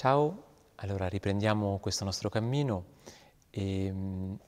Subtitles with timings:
[0.00, 0.44] Ciao,
[0.76, 2.84] allora riprendiamo questo nostro cammino
[3.50, 3.92] e,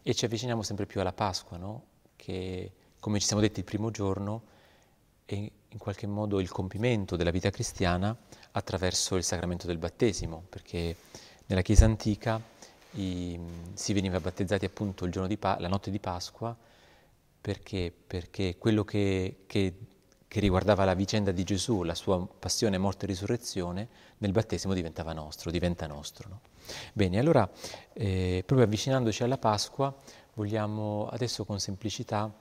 [0.03, 1.85] e, ci avviciniamo sempre più alla Pasqua, no?
[2.17, 4.45] che come ci siamo detti il primo giorno
[5.27, 8.17] è in qualche modo il compimento della vita cristiana
[8.53, 10.97] attraverso il sacramento del battesimo, perché
[11.45, 12.41] nella Chiesa antica
[12.93, 13.39] i,
[13.75, 16.57] si veniva battezzati appunto la notte di Pasqua
[17.39, 19.75] perché, perché quello che, che,
[20.33, 25.13] che, riguardava la vicenda di Gesù, la sua passione, morte e risurrezione, nel battesimo diventava
[25.13, 26.29] nostro, diventa nostro.
[26.31, 26.41] No?
[26.95, 27.47] Bene, allora
[27.93, 29.95] eh, proprio avvicinandoci alla Pasqua
[30.33, 32.33] vogliamo adesso con semplicità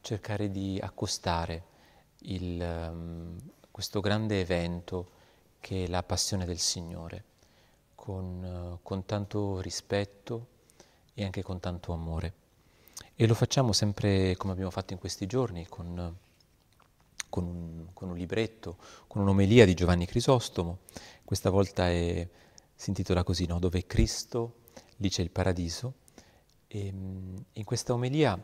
[0.00, 1.64] cercare di accostare
[2.18, 3.36] il, um,
[3.68, 5.10] questo grande evento
[5.58, 7.24] che è la passione del Signore,
[7.96, 10.46] con, uh, con tanto rispetto
[11.14, 12.32] e anche con tanto amore.
[13.16, 16.16] E lo facciamo sempre come abbiamo fatto in questi giorni, con,
[17.34, 18.76] con, un, con un, libretto,
[19.08, 20.82] con un'omelia di Giovanni Crisostomo.
[21.24, 22.28] Questa volta è,
[22.76, 23.58] si intitola così, no?
[23.58, 24.58] Dove è Cristo,
[24.98, 25.94] lì c'è il paradiso.
[26.68, 28.40] E, in questa omelia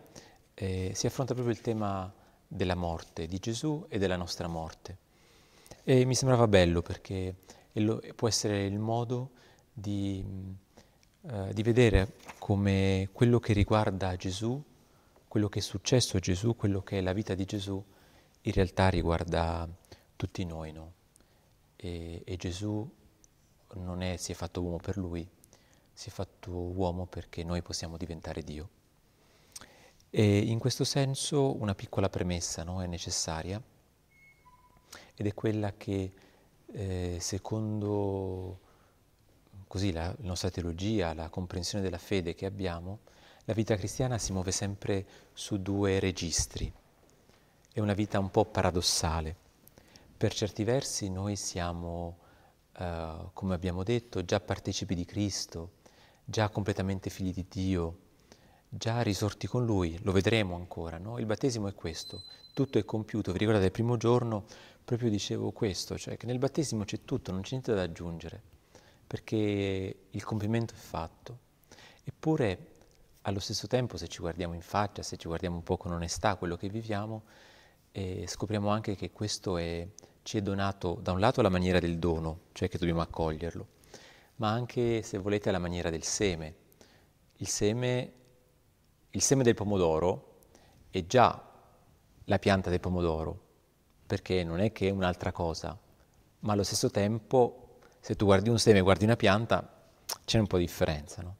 [0.54, 2.12] eh, si affronta proprio il tema
[2.48, 4.98] della morte di Gesù e della nostra morte.
[5.84, 7.36] E mi sembrava bello perché
[8.16, 9.30] può essere il modo
[9.72, 10.24] di
[11.28, 14.60] eh, di vedere come quello che riguarda Gesù,
[15.28, 17.80] quello che è successo a Gesù, quello che è la vita di Gesù,
[18.42, 19.68] in realtà riguarda
[20.16, 20.72] tutti noi.
[20.72, 20.92] No?
[21.76, 22.88] E, e Gesù
[23.74, 25.28] non è, si è fatto uomo per lui,
[25.92, 28.68] si è fatto uomo perché noi possiamo diventare Dio.
[30.10, 33.62] E in questo senso una piccola premessa no, è necessaria
[35.14, 36.12] ed è quella che
[36.72, 38.58] eh, secondo
[39.68, 43.00] così la, la nostra teologia, la comprensione della fede che abbiamo,
[43.44, 46.72] la vita cristiana si muove sempre su due registri.
[47.80, 49.34] È una vita un po' paradossale.
[50.14, 52.18] Per certi versi noi siamo,
[52.76, 55.76] eh, come abbiamo detto, già partecipi di Cristo,
[56.22, 57.98] già completamente figli di Dio,
[58.68, 61.18] già risorti con Lui, lo vedremo ancora, no?
[61.18, 63.32] Il battesimo è questo, tutto è compiuto.
[63.32, 64.44] Vi ricordate, il primo giorno
[64.84, 68.42] proprio dicevo questo, cioè che nel battesimo c'è tutto, non c'è niente da aggiungere
[69.06, 71.38] perché il compimento è fatto.
[72.04, 72.66] Eppure,
[73.22, 76.36] allo stesso tempo, se ci guardiamo in faccia, se ci guardiamo un po' con onestà
[76.36, 77.22] quello che viviamo,
[77.92, 79.86] eh, scopriamo anche che questo è,
[80.22, 83.66] ci è donato da un lato alla maniera del dono, cioè che dobbiamo accoglierlo,
[84.36, 86.54] ma anche, se volete, alla maniera del seme.
[87.36, 88.12] Il seme,
[89.10, 90.38] il seme del pomodoro
[90.90, 91.48] è già
[92.24, 93.48] la pianta del pomodoro,
[94.06, 95.78] perché non è che è un'altra cosa,
[96.40, 99.78] ma allo stesso tempo se tu guardi un seme e guardi una pianta,
[100.24, 101.36] c'è un po' di differenza, no?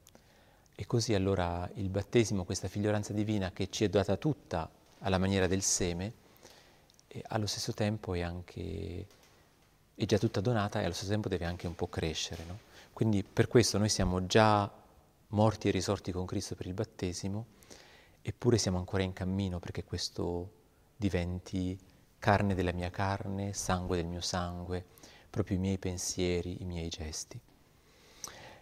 [0.75, 5.47] E così allora il battesimo, questa figlioranza divina che ci è data tutta alla maniera
[5.47, 6.12] del seme,
[7.12, 9.06] e allo stesso tempo è anche
[9.94, 12.44] è già tutta donata e allo stesso tempo deve anche un po' crescere.
[12.44, 12.59] No?
[12.93, 14.71] Quindi per questo noi siamo già
[15.28, 17.47] morti e risorti con Cristo per il battesimo,
[18.22, 20.53] eppure siamo ancora in cammino perché questo
[20.97, 21.78] diventi
[22.19, 24.84] carne della mia carne, sangue del mio sangue,
[25.28, 27.38] proprio i miei pensieri, i miei gesti.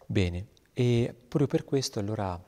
[0.06, 2.40] Bene, e proprio per questo allora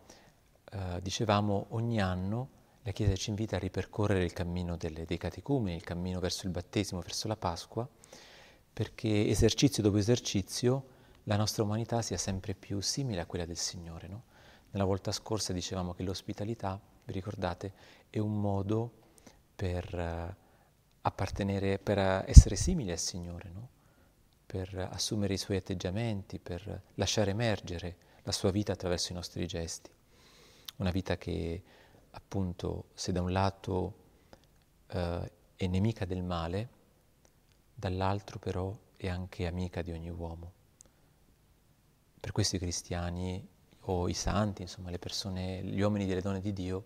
[0.72, 5.76] eh, dicevamo ogni anno la Chiesa ci invita a ripercorrere il cammino delle, dei catecumeni,
[5.76, 7.86] il cammino verso il battesimo, verso la Pasqua,
[8.72, 14.08] perché esercizio dopo esercizio la nostra umanità sia sempre più simile a quella del Signore.
[14.08, 14.22] No?
[14.70, 17.72] Nella volta scorsa dicevamo che l'ospitalità, vi ricordate,
[18.08, 18.92] è un modo
[19.54, 20.34] per uh,
[21.02, 23.68] appartenere, per uh, essere simili al Signore, no?
[24.47, 29.91] per assumere i suoi atteggiamenti, per lasciare emergere la sua vita attraverso i nostri gesti.
[30.77, 31.62] Una vita che
[32.10, 33.95] appunto se da un lato
[34.89, 36.68] eh, è nemica del male,
[37.74, 40.53] dall'altro però è anche amica di ogni uomo.
[42.21, 43.47] Per questo i cristiani
[43.84, 46.84] o i santi, insomma le persone, gli uomini e le donne di Dio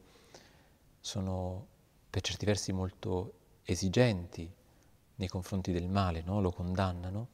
[1.01, 1.67] sono
[2.09, 3.35] per certi versi molto
[3.65, 4.51] esigenti
[5.17, 6.41] nei confronti del male, no?
[6.41, 7.29] lo condannano,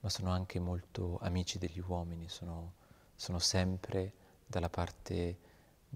[0.00, 2.74] ma sono anche molto amici degli uomini, sono,
[3.14, 4.12] sono sempre
[4.46, 5.38] dalla parte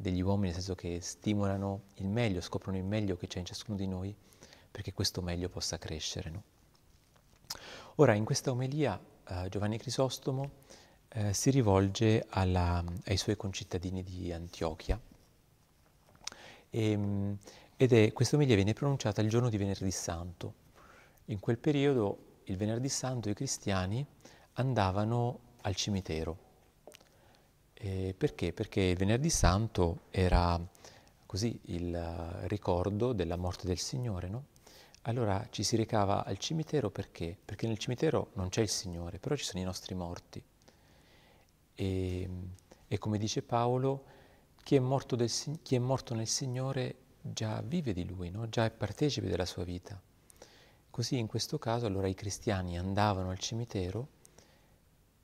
[0.00, 3.76] degli uomini, nel senso che stimolano il meglio, scoprono il meglio che c'è in ciascuno
[3.76, 4.14] di noi
[4.70, 6.30] perché questo meglio possa crescere.
[6.30, 6.42] No?
[7.96, 8.98] Ora, in questa omelia
[9.28, 10.50] eh, Giovanni Crisostomo
[11.08, 15.00] eh, si rivolge alla, ai suoi concittadini di Antiochia
[16.70, 17.38] e, ehm,
[17.76, 20.66] ed è, questa omelia viene pronunciata il giorno di Venerdì Santo.
[21.26, 24.04] In quel periodo il venerdì santo i cristiani
[24.54, 26.47] andavano al cimitero.
[27.80, 28.52] E perché?
[28.52, 30.60] Perché il venerdì santo era
[31.26, 31.96] così il
[32.46, 34.44] ricordo della morte del Signore, no?
[35.02, 37.36] Allora ci si recava al cimitero perché?
[37.44, 40.42] Perché nel cimitero non c'è il Signore, però ci sono i nostri morti.
[41.76, 42.28] E,
[42.88, 44.04] e come dice Paolo,
[44.64, 45.30] chi è, morto del,
[45.62, 48.48] chi è morto nel Signore già vive di Lui, no?
[48.48, 50.00] già è partecipe della sua vita.
[50.90, 54.08] Così in questo caso allora i cristiani andavano al cimitero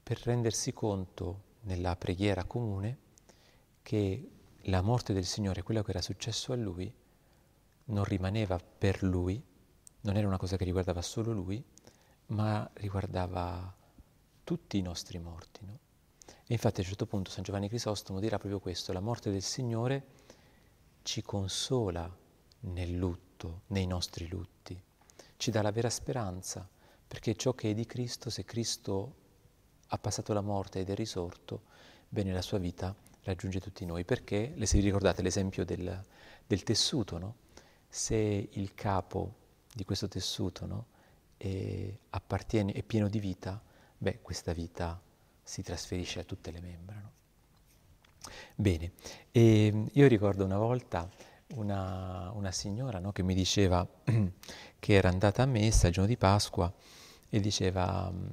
[0.04, 2.98] per rendersi conto nella preghiera comune
[3.82, 4.30] che
[4.62, 6.92] la morte del Signore, quello che era successo a Lui,
[7.86, 9.42] non rimaneva per Lui,
[10.02, 11.62] non era una cosa che riguardava solo Lui,
[12.26, 13.74] ma riguardava
[14.42, 15.64] tutti i nostri morti.
[15.64, 15.78] No?
[16.46, 19.42] E infatti a un certo punto San Giovanni Crisostomo dirà proprio questo, la morte del
[19.42, 20.06] Signore
[21.02, 22.10] ci consola
[22.60, 24.82] nel lutto, nei nostri lutti
[25.44, 26.66] ci dà la vera speranza,
[27.06, 29.16] perché ciò che è di Cristo, se Cristo
[29.88, 31.62] ha passato la morte ed è risorto,
[32.08, 34.04] bene la sua vita raggiunge tutti noi.
[34.04, 36.02] Perché, se vi ricordate l'esempio del,
[36.46, 37.34] del tessuto, no?
[37.88, 39.34] se il capo
[39.72, 40.86] di questo tessuto no?
[41.36, 43.60] è, è pieno di vita,
[43.96, 45.00] beh, questa vita
[45.42, 46.96] si trasferisce a tutte le membra.
[46.96, 47.12] No?
[48.54, 48.92] Bene,
[49.30, 51.08] e io ricordo una volta
[51.54, 53.86] una, una signora no, che mi diceva
[54.78, 56.72] che era andata a messa il giorno di Pasqua
[57.28, 58.26] e diceva mm,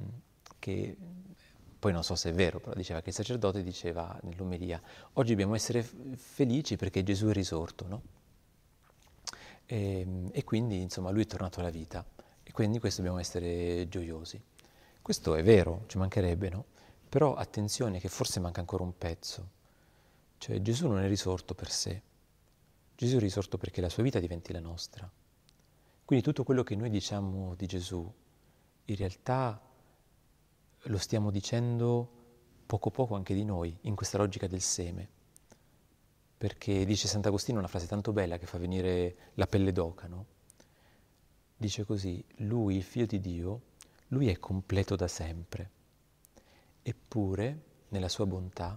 [0.58, 0.96] che,
[1.82, 4.80] poi non so se è vero, però diceva che il sacerdote diceva nell'omelia,
[5.14, 8.02] oggi dobbiamo essere felici perché Gesù è risorto, no?
[9.66, 12.06] E, e, quindi insomma lui è tornato alla vita
[12.44, 14.40] e quindi questo dobbiamo essere gioiosi.
[15.02, 16.66] Questo è vero, ci mancherebbe, no?
[17.08, 19.50] Però attenzione che forse manca ancora un pezzo,
[20.38, 22.00] cioè Gesù non è risorto per sé,
[22.94, 25.10] Gesù è risorto perché la sua vita diventi la nostra.
[26.04, 28.08] Quindi tutto quello che noi diciamo di Gesù,
[28.84, 29.60] in realtà
[30.84, 32.20] lo stiamo dicendo
[32.66, 35.08] poco poco anche di noi, in questa logica del seme.
[36.38, 40.26] Perché dice Sant'Agostino una frase tanto bella che fa venire la pelle d'oca, no?
[41.56, 43.60] Dice così, lui, il figlio di Dio,
[44.08, 45.70] lui è completo da sempre.
[46.82, 48.76] Eppure, nella sua bontà,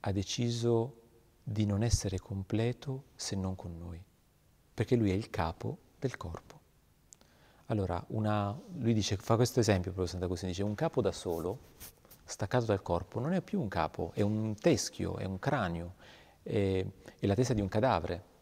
[0.00, 1.02] ha deciso
[1.42, 4.02] di non essere completo se non con noi,
[4.72, 6.53] perché lui è il capo del corpo.
[7.66, 11.58] Allora, una, lui dice, fa questo esempio proprio Sant'Agostino, dice un capo da solo,
[12.22, 15.94] staccato dal corpo, non è più un capo, è un teschio, è un cranio,
[16.42, 16.84] è,
[17.18, 18.32] è la testa di un cadavere.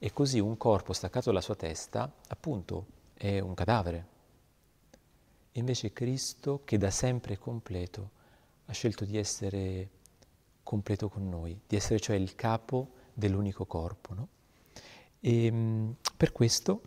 [0.00, 4.06] E così un corpo staccato dalla sua testa, appunto, è un cadavere.
[5.52, 8.10] invece Cristo, che da sempre è completo,
[8.66, 9.90] ha scelto di essere
[10.62, 14.14] completo con noi, di essere cioè il capo dell'unico corpo.
[14.14, 14.28] No?
[15.20, 16.82] E ehm, per questo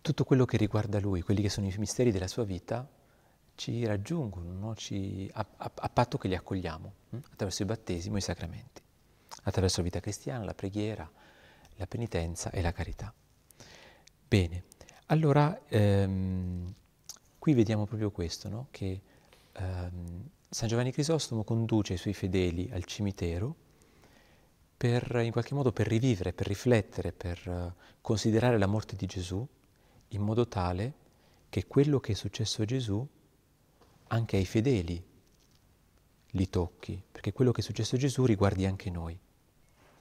[0.00, 2.88] tutto quello che riguarda Lui, quelli che sono i misteri della sua vita,
[3.54, 4.74] ci raggiungono, no?
[4.74, 7.16] ci, a, a, a, patto che li accogliamo hm?
[7.32, 8.80] attraverso il battesimo e i sacramenti,
[9.42, 11.10] attraverso la vita cristiana, la preghiera,
[11.76, 13.12] la penitenza e la carità.
[14.26, 14.64] Bene,
[15.06, 16.72] allora ehm,
[17.38, 18.68] qui vediamo proprio questo, no?
[18.70, 19.00] che
[19.52, 23.54] ehm, San Giovanni Crisostomo conduce i suoi fedeli al cimitero
[24.76, 29.46] per, in qualche modo, per rivivere, per riflettere, per uh, considerare la morte di Gesù
[30.10, 30.94] in modo tale
[31.48, 33.06] che quello che è successo a Gesù
[34.08, 35.02] anche ai fedeli
[36.34, 39.18] li tocchi, perché quello che è successo a Gesù riguardi anche noi.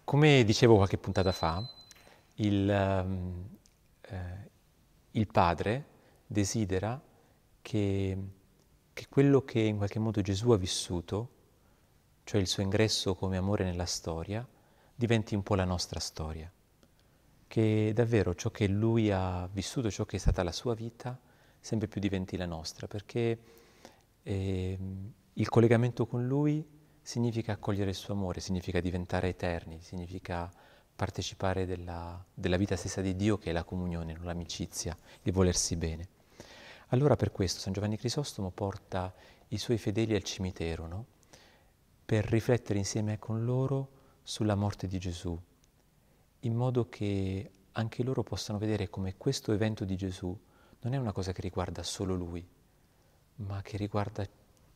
[0.03, 1.67] Come dicevo qualche puntata fa,
[2.35, 3.49] il, um,
[4.01, 4.49] eh,
[5.11, 5.85] il Padre
[6.25, 7.01] desidera
[7.61, 8.17] che
[8.99, 11.29] che quello che in qualche modo Gesù ha vissuto,
[12.25, 14.45] cioè il suo ingresso come amore nella storia,
[14.93, 16.51] diventi un po' la nostra storia.
[17.49, 21.19] Che davvero ciò che lui ha vissuto, ciò che è stata la sua vita,
[21.59, 23.39] sempre più diventi la nostra, perché
[24.21, 24.77] eh,
[25.33, 26.63] il collegamento con lui
[27.01, 30.47] significa accogliere il suo amore, significa diventare eterni, significa
[30.95, 35.75] partecipare della, della vita stessa di Dio che è la comunione, non l'amicizia, il volersi
[35.75, 36.07] bene.
[36.89, 39.11] Allora per questo San Giovanni Crisostomo porta
[39.47, 41.05] i suoi fedeli al cimitero, no?
[42.05, 43.89] per riflettere insieme con loro
[44.21, 45.39] sulla morte di Gesù,
[46.41, 50.37] in modo che anche loro possano vedere come questo evento di Gesù
[50.81, 52.45] non è una cosa che riguarda solo lui,
[53.35, 54.25] ma che riguarda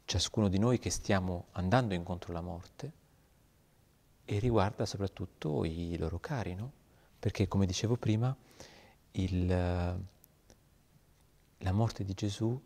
[0.05, 2.91] ciascuno di noi che stiamo andando incontro alla morte
[4.25, 6.71] e riguarda soprattutto i loro cari, no?
[7.19, 8.35] Perché come dicevo prima,
[9.11, 9.47] il,
[11.57, 12.59] la morte di Gesù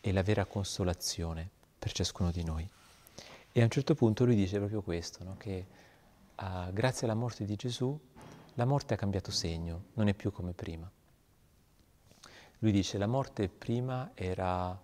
[0.00, 2.68] è la vera consolazione per ciascuno di noi.
[3.50, 5.36] E a un certo punto lui dice proprio questo, no?
[5.36, 5.66] che
[6.36, 7.98] uh, grazie alla morte di Gesù
[8.58, 10.90] la morte ha cambiato segno, non è più come prima.
[12.58, 14.76] Lui dice la morte prima era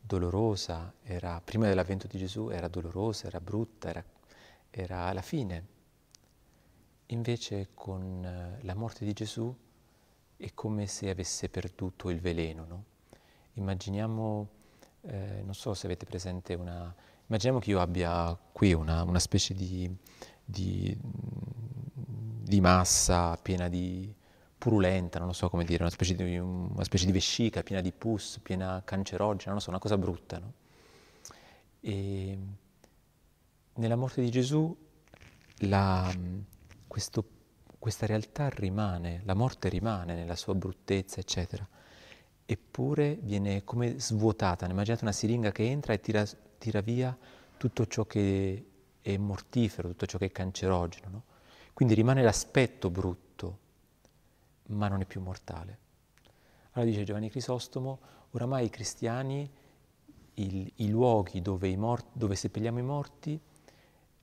[0.00, 4.04] dolorosa, era, prima dell'avvento di Gesù era dolorosa, era brutta, era,
[4.70, 5.66] era la fine.
[7.06, 8.00] Invece con
[8.60, 9.52] uh, la morte di Gesù
[10.36, 12.84] è come se avesse perduto il veleno, no?
[13.54, 14.48] Immaginiamo,
[15.00, 16.94] eh, non so se avete presente una,
[17.26, 19.92] Immaginiamo che io abbia qui una, una specie di,
[20.44, 20.96] di,
[22.46, 24.14] di, massa piena di
[24.56, 28.38] purulenta, non so come dire, una specie di, una specie di vescica piena di pus,
[28.42, 30.38] piena cancerogena, non so, una cosa brutta.
[30.38, 30.52] No?
[31.80, 32.38] E
[33.74, 34.76] nella morte di Gesù
[35.60, 36.12] la,
[36.86, 37.24] questo,
[37.78, 41.66] questa realtà rimane, la morte rimane nella sua bruttezza, eccetera
[42.46, 44.66] eppure viene come svuotata.
[44.66, 46.24] Immaginate una siringa che entra e tira,
[46.58, 47.16] tira via
[47.56, 48.66] tutto ciò che
[49.00, 51.08] è mortifero, tutto ciò che è cancerogeno.
[51.10, 51.22] No?
[51.76, 53.58] Quindi rimane l'aspetto brutto,
[54.68, 55.78] ma non è più mortale.
[56.70, 59.46] Allora dice Giovanni Crisostomo, oramai i cristiani,
[60.36, 63.38] il, i luoghi dove, i morti, dove seppelliamo i morti,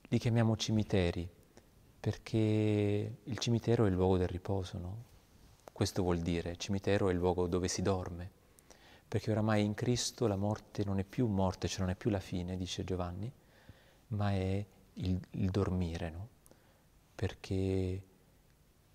[0.08, 1.30] li chiamiamo cimiteri,
[2.00, 5.04] perché il cimitero è il luogo del riposo, no?
[5.72, 8.28] Questo vuol dire, cimitero è il luogo dove si dorme,
[9.06, 12.18] perché oramai in Cristo la morte non è più morte, cioè non è più la
[12.18, 13.30] fine, dice Giovanni,
[14.08, 16.28] ma è il, il dormire, no?
[17.14, 18.02] Perché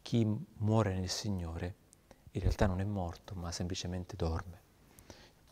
[0.02, 1.76] chi muore nel Signore
[2.32, 4.62] in realtà non è morto, ma semplicemente dorme.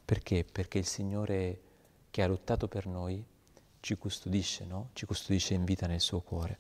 [0.06, 0.44] Perché?
[0.44, 1.62] Perché il Signore
[2.12, 3.24] che ha lottato per noi
[3.80, 4.90] ci custodisce, no?
[4.94, 6.60] Ci custodisce in vita nel suo cuore.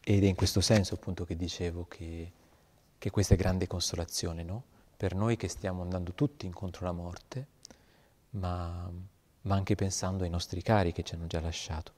[0.00, 2.32] Ed è in questo senso appunto che dicevo che
[3.04, 4.62] che questa è grande consolazione, no?
[4.96, 7.46] Per noi che stiamo andando tutti incontro alla morte,
[8.30, 8.90] ma,
[9.42, 11.92] ma anche pensando ai nostri cari che ci hanno già lasciato.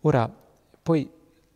[0.00, 0.28] Ora,
[0.82, 1.10] poi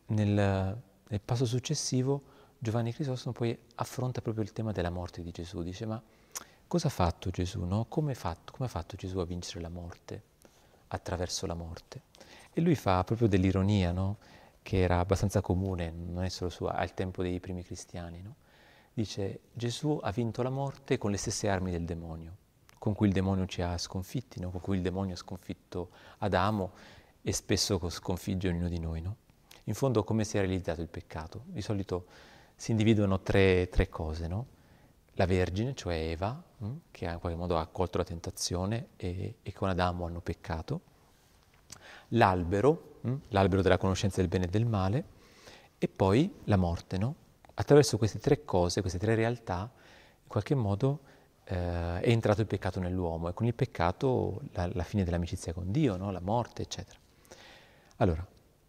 [0.06, 5.62] nel, nel passo successivo Giovanni Crisostomo poi affronta proprio il tema della morte di Gesù,
[5.62, 6.02] dice ma
[6.66, 7.86] cosa ha fatto Gesù, no?
[7.88, 10.22] come, ha fatto, come ha fatto Gesù a vincere la morte
[10.88, 12.02] attraverso la morte?
[12.52, 14.16] E lui fa proprio dell'ironia, no?
[14.62, 18.22] che era abbastanza comune, non è solo sua, al tempo dei primi cristiani.
[18.22, 18.36] No?
[18.94, 22.36] Dice Gesù ha vinto la morte con le stesse armi del demonio,
[22.78, 24.50] con cui il demonio ci ha sconfitti, no?
[24.50, 26.72] con cui il demonio ha sconfitto Adamo
[27.26, 29.00] e spesso sconfigge ognuno di noi.
[29.00, 29.16] No?
[29.64, 31.42] In fondo come si è realizzato il peccato?
[31.46, 32.06] Di solito
[32.54, 34.46] si individuano tre, tre cose, no?
[35.14, 39.36] La Vergine, cioè Eva, mh, hm, che in qualche modo ha accolto la tentazione e,
[39.42, 40.80] e con Adamo hanno peccato.
[42.08, 43.16] L'albero, Mm?
[43.28, 45.04] l'albero della conoscenza del bene e del male,
[45.78, 46.96] e poi la morte.
[46.96, 47.14] No?
[47.54, 49.70] Attraverso queste tre cose, queste tre realtà,
[50.22, 51.00] in qualche modo
[51.44, 55.70] eh, è entrato il peccato nell'uomo e con il peccato la, la fine dell'amicizia con
[55.70, 56.10] Dio, no?
[56.10, 56.98] la morte, eccetera.
[57.96, 58.26] Allora,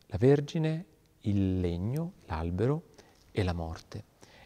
[0.08, 0.86] la Vergine,
[1.22, 2.94] il legno, l'albero
[3.32, 4.03] e la morte.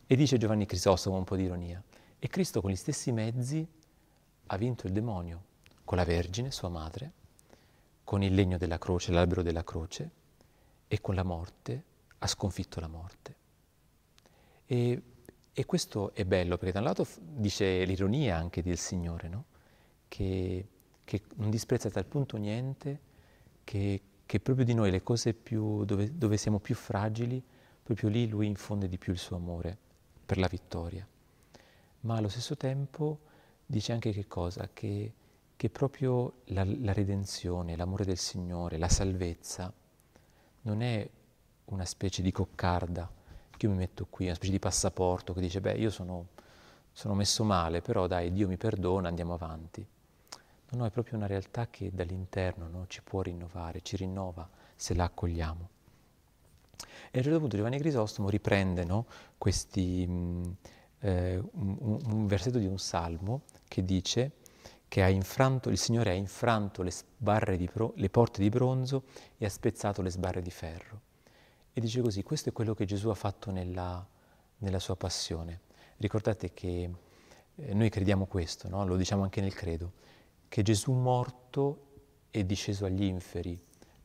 [0.08, 1.84] E dice Giovanni Crisostomo un po' di ironia,
[2.18, 3.68] e Cristo con gli stessi mezzi
[4.48, 5.44] ha vinto il demonio,
[5.84, 7.12] con la Vergine, sua madre,
[8.04, 10.12] con il legno della croce, l'albero della croce,
[10.88, 11.84] e con la morte
[12.20, 13.36] ha sconfitto la morte.
[14.66, 15.02] E,
[15.52, 19.46] e questo è bello perché da un lato dice l'ironia anche del Signore, no?
[20.08, 20.68] che,
[21.04, 23.00] che, non disprezza a tal punto niente
[23.64, 27.42] che, che proprio di noi le cose più, dove, dove siamo più fragili,
[27.82, 29.76] proprio lì Lui infonde di più il suo amore
[30.24, 31.08] per la vittoria.
[32.02, 33.22] Ma allo stesso tempo
[33.66, 34.70] dice anche che cosa?
[34.72, 35.14] Che
[35.60, 39.70] che proprio la, la redenzione, l'amore del Signore, la salvezza
[40.62, 41.06] non è
[41.66, 43.12] una specie di coccarda
[43.58, 46.28] che io mi metto qui, una specie di passaporto che dice, beh, io sono,
[46.94, 49.86] sono messo male, però dai, Dio mi perdona, andiamo avanti.
[50.72, 54.94] No, no, è proprio una realtà che dall'interno no, ci può rinnovare, ci rinnova se
[54.94, 55.70] la accogliamo.
[57.12, 59.08] E a un certo punto Giovanni Crisostomo riprende no,
[59.38, 60.44] questi, mh, mm,
[61.00, 64.34] eh, un, un versetto di un salmo che dice
[64.90, 66.92] che infranto, il Signore ha infranto le,
[67.72, 69.04] pro, le porte di bronzo
[69.38, 71.02] e ha spezzato le sbarre di ferro.
[71.72, 74.06] E dice così, questo è quello che Gesù ha fatto nella,
[74.58, 75.62] nella sua passione.
[75.98, 76.90] Ricordate che
[77.56, 78.84] eh, noi crediamo questo, no?
[78.86, 79.94] lo diciamo anche nel credo,
[80.50, 81.86] che Gesù morto
[82.30, 83.58] è disceso agli inferi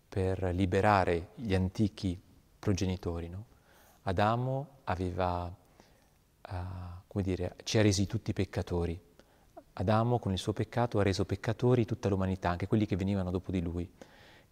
[0.09, 2.21] per liberare gli antichi
[2.59, 3.29] progenitori.
[3.29, 3.45] No?
[4.03, 6.55] Adamo aveva, uh,
[7.07, 9.01] come dire, ci ha resi tutti peccatori,
[9.77, 13.51] Adamo con il suo peccato ha reso peccatori tutta l'umanità, anche quelli che venivano dopo
[13.51, 13.91] di lui.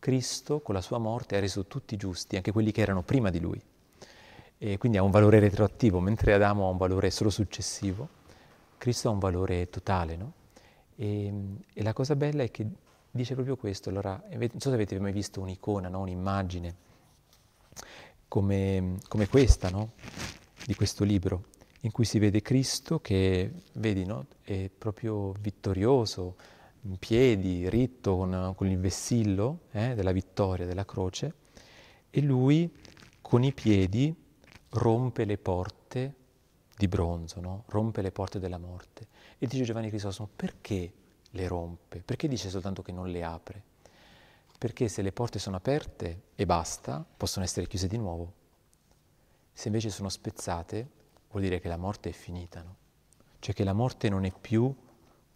[0.01, 3.39] Cristo con la sua morte ha reso tutti giusti, anche quelli che erano prima di
[3.39, 3.63] lui.
[4.59, 8.09] E quindi ha un valore retroattivo, mentre Adamo ha un valore solo successivo,
[8.79, 10.17] Cristo ha un valore totale.
[10.17, 10.33] No?
[10.97, 11.33] E,
[11.73, 12.67] e, la cosa bella è che
[13.11, 13.89] dice proprio questo.
[13.89, 16.01] Allora, non so se avete mai visto un'icona, no?
[16.01, 16.77] un'immagine
[18.29, 19.93] come, come questa no?
[20.65, 21.45] di questo libro
[21.85, 24.27] in cui si vede Cristo che, vedi, no?
[24.43, 26.37] è proprio vittorioso,
[26.83, 31.35] in piedi, ritto, con, con il vessillo eh, della vittoria, della croce,
[32.11, 32.73] e lui
[33.21, 34.15] con i piedi
[34.71, 36.15] rompe le porte
[36.83, 37.63] di bronzo, no?
[37.69, 39.07] rompe le porte della morte.
[39.39, 40.93] E dice Giovanni Crisostomo, perché
[41.31, 42.01] le rompe?
[42.01, 43.63] Perché dice soltanto che non le apre?
[44.59, 48.33] Perché se le porte sono aperte e basta, possono essere chiuse di nuovo.
[49.53, 50.89] Se invece sono spezzate,
[51.31, 52.77] vuol dire che la morte è finita, no?
[53.39, 54.75] Cioè che la morte non è più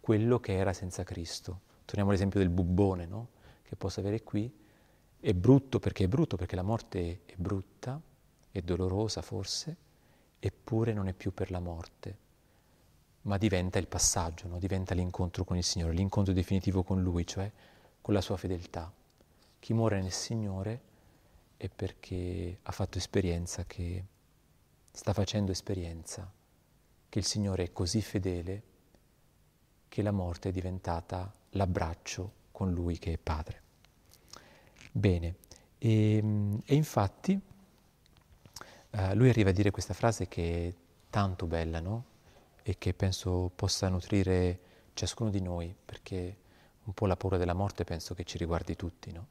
[0.01, 1.61] quello che era senza Cristo.
[1.85, 3.29] Torniamo all'esempio del bubbone, no?
[3.63, 4.53] Che posso avere qui.
[5.17, 8.01] È brutto perché è brutto, perché la morte è brutta,
[8.51, 9.85] è dolorosa forse,
[10.39, 12.17] eppure non è più per la morte,
[13.23, 14.59] ma diventa il passaggio, no?
[14.59, 17.51] diventa l'incontro con il Signore, l'incontro definitivo con Lui, cioè
[18.01, 18.91] con la sua fedeltà.
[19.59, 20.81] Chi muore nel Signore
[21.57, 24.05] è perché ha fatto esperienza che
[24.91, 26.31] sta facendo esperienza
[27.09, 28.63] che il Signore è così fedele
[29.87, 33.61] che la morte è diventata l'abbraccio con Lui che è Padre.
[34.91, 35.35] Bene,
[35.77, 37.39] e, ehm, e infatti
[38.91, 40.73] uh, lui arriva a dire questa frase che è
[41.09, 42.05] tanto bella, no?
[42.63, 44.59] E che penso possa nutrire
[44.93, 46.37] ciascuno di noi, perché
[46.83, 49.27] un po' la paura della morte penso che ci riguardi tutti, no?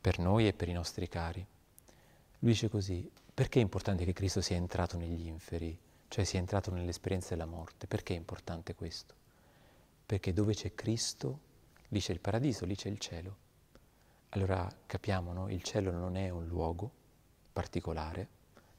[0.00, 1.46] Per noi e per i nostri cari.
[2.40, 5.76] Lui dice così, perché è importante che Cristo sia entrato negli inferi,
[6.08, 7.86] cioè sia entrato nell'esperienza della morte?
[7.86, 9.14] Perché è importante questo?
[10.06, 11.40] Perché dove c'è Cristo,
[11.88, 13.36] lì c'è il paradiso, lì c'è il cielo.
[14.30, 15.48] Allora capiamo, no?
[15.48, 16.90] Il cielo non è un luogo
[17.52, 18.28] particolare,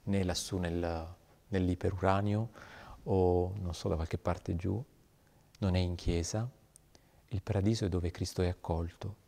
[0.06, 1.16] né lassù nel,
[1.48, 2.50] nell'iperuranio
[3.04, 4.84] o non so da qualche parte giù,
[5.60, 6.50] non è in chiesa.
[7.30, 9.24] Il paradiso è dove Cristo è accolto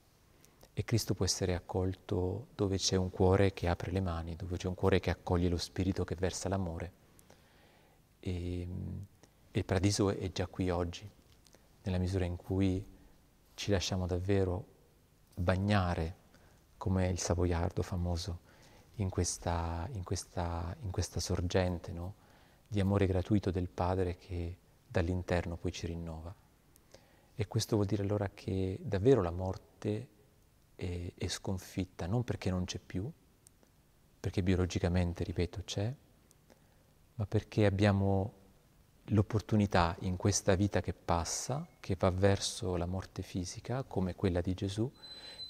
[0.74, 4.68] e Cristo può essere accolto dove c'è un cuore che apre le mani, dove c'è
[4.68, 6.92] un cuore che accoglie lo Spirito che versa l'amore.
[8.20, 11.10] E, e il paradiso è già qui oggi,
[11.82, 12.86] nella misura in cui
[13.56, 14.66] ci lasciamo davvero
[15.34, 16.16] bagnare,
[16.78, 18.40] come il savoiardo famoso,
[18.98, 22.16] in questa, in questa, in questa sorgente no?
[22.68, 24.58] di amore gratuito del Padre che
[24.88, 26.34] dall'interno poi ci rinnova.
[27.36, 30.08] E questo vuol dire allora che davvero la morte
[30.76, 33.10] è, è sconfitta, non perché non c'è più,
[34.20, 35.94] perché biologicamente, ripeto, c'è,
[37.16, 38.34] ma perché abbiamo
[39.12, 44.54] l'opportunità in questa vita che passa, che va verso la morte fisica, come quella di
[44.54, 44.92] Gesù,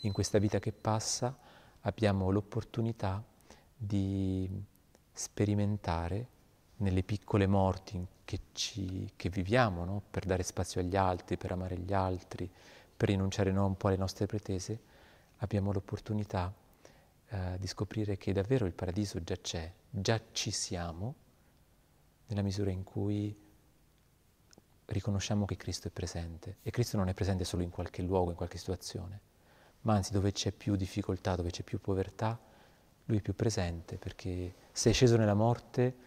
[0.01, 1.36] in questa vita che passa
[1.81, 3.23] abbiamo l'opportunità
[3.78, 4.50] di
[5.13, 6.28] sperimentare
[6.78, 10.02] nelle piccole morti che, ci, che viviamo, no?
[10.10, 12.50] per dare spazio agli altri, per amare gli altri,
[12.98, 14.80] per rinunciare no, un po' alle nostre pretese,
[15.38, 16.54] abbiamo l'opportunità
[17.30, 21.16] eh, di scoprire che davvero il paradiso già c'è, già ci siamo,
[22.28, 23.36] nella misura in cui
[24.86, 26.58] riconosciamo che Cristo è presente.
[26.63, 29.22] E Cristo non è presente solo in qualche luogo, in qualche situazione,
[29.82, 32.40] ma anzi dove c'è più difficoltà, dove c'è più povertà,
[33.08, 36.06] lui è più presente perché se è sceso nella morte,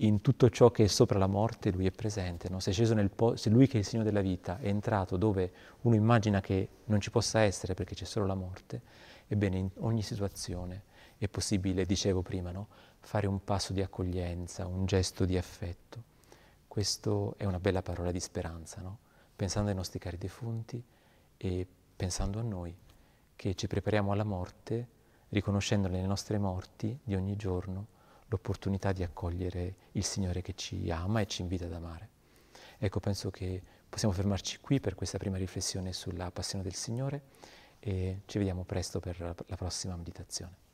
[0.00, 2.48] in tutto ciò che è sopra la morte, lui è presente.
[2.48, 2.60] No?
[2.60, 5.94] Se, è po- se lui che è il segno della vita è entrato dove uno
[5.94, 8.80] immagina che non ci possa essere perché c'è solo la morte,
[9.26, 10.84] ebbene in ogni situazione
[11.18, 12.68] è possibile, dicevo prima, no?
[13.00, 16.04] fare un passo di accoglienza, un gesto di affetto.
[16.68, 18.98] Questo è una bella parola di speranza, no?
[19.34, 20.82] pensando ai nostri cari defunti
[21.36, 22.76] e pensando a noi,
[23.34, 24.96] che ci prepariamo alla morte
[25.30, 27.86] riconoscendo nelle nostre morti di ogni giorno
[28.26, 32.08] l'opportunità di accogliere il Signore che ci ama e ci invita ad amare.
[32.78, 37.22] Ecco, penso che possiamo fermarci qui per questa prima riflessione sulla passione del Signore
[37.80, 40.66] e ci vediamo presto per la prossima meditazione.